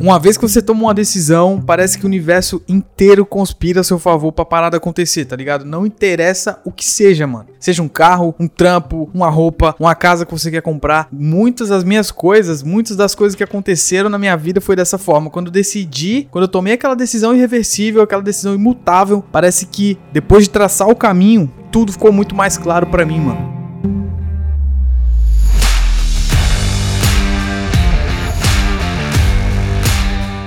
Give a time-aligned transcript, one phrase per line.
[0.00, 3.98] Uma vez que você toma uma decisão, parece que o universo inteiro conspira a seu
[3.98, 5.66] favor pra parada acontecer, tá ligado?
[5.66, 7.48] Não interessa o que seja, mano.
[7.58, 11.06] Seja um carro, um trampo, uma roupa, uma casa que você quer comprar.
[11.12, 15.28] Muitas das minhas coisas, muitas das coisas que aconteceram na minha vida foi dessa forma.
[15.28, 20.44] Quando eu decidi, quando eu tomei aquela decisão irreversível, aquela decisão imutável, parece que depois
[20.44, 23.49] de traçar o caminho, tudo ficou muito mais claro para mim, mano.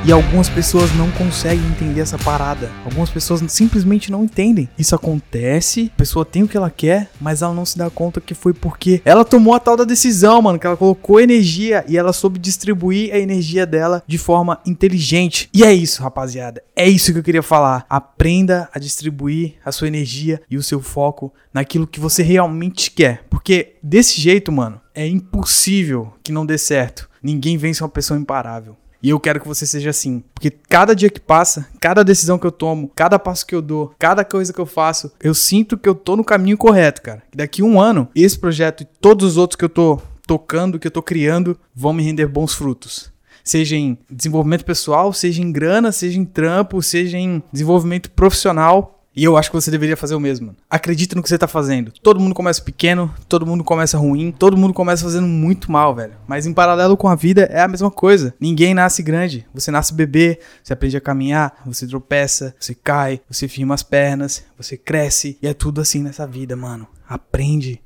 [0.05, 2.69] E algumas pessoas não conseguem entender essa parada.
[2.83, 4.67] Algumas pessoas simplesmente não entendem.
[4.77, 8.19] Isso acontece, a pessoa tem o que ela quer, mas ela não se dá conta
[8.19, 11.97] que foi porque ela tomou a tal da decisão, mano, que ela colocou energia e
[11.97, 15.49] ela soube distribuir a energia dela de forma inteligente.
[15.53, 16.61] E é isso, rapaziada.
[16.75, 17.85] É isso que eu queria falar.
[17.89, 23.23] Aprenda a distribuir a sua energia e o seu foco naquilo que você realmente quer.
[23.29, 27.09] Porque desse jeito, mano, é impossível que não dê certo.
[27.23, 28.75] Ninguém vence uma pessoa imparável.
[29.03, 30.23] E eu quero que você seja assim.
[30.33, 33.93] Porque cada dia que passa, cada decisão que eu tomo, cada passo que eu dou,
[33.99, 37.21] cada coisa que eu faço, eu sinto que eu tô no caminho correto, cara.
[37.29, 40.87] Que daqui um ano, esse projeto e todos os outros que eu tô tocando, que
[40.87, 43.11] eu tô criando, vão me render bons frutos.
[43.43, 48.92] Seja em desenvolvimento pessoal, seja em grana, seja em trampo, seja em desenvolvimento profissional.
[49.15, 50.55] E eu acho que você deveria fazer o mesmo.
[50.69, 51.91] Acredita no que você tá fazendo.
[52.01, 56.13] Todo mundo começa pequeno, todo mundo começa ruim, todo mundo começa fazendo muito mal, velho.
[56.27, 58.33] Mas em paralelo com a vida é a mesma coisa.
[58.39, 59.45] Ninguém nasce grande.
[59.53, 64.43] Você nasce bebê, você aprende a caminhar, você tropeça, você cai, você firma as pernas,
[64.57, 65.37] você cresce.
[65.41, 66.87] E é tudo assim nessa vida, mano.
[67.07, 67.79] Aprende,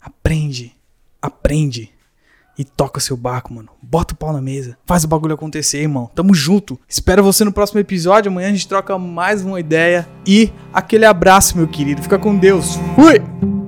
[0.00, 0.76] aprende,
[1.22, 1.95] aprende
[2.58, 3.68] e toca seu barco, mano.
[3.82, 4.76] Bota o pau na mesa.
[4.84, 6.10] Faz o bagulho acontecer, irmão.
[6.14, 6.78] Tamo junto.
[6.88, 8.30] Espero você no próximo episódio.
[8.30, 10.08] Amanhã a gente troca mais uma ideia.
[10.26, 12.02] E aquele abraço, meu querido.
[12.02, 12.78] Fica com Deus.
[12.94, 13.65] Fui!